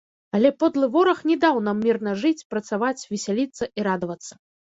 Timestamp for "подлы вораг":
0.61-1.19